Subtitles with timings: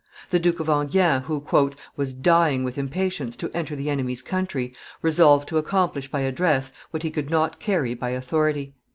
[0.31, 1.45] The Duke of Enghien, who
[1.95, 7.03] "was dying with impatience to enter the enemy's country, resolved to accomplish by address what
[7.03, 8.73] he could not carry by authority.